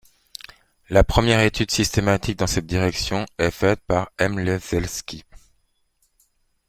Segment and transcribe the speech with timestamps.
[0.89, 5.25] La première étude systématique dans cette direction est faite par Hmelevskii.